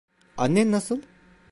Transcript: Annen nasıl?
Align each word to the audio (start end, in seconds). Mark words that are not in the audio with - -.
Annen 0.37 0.71
nasıl? 0.71 1.01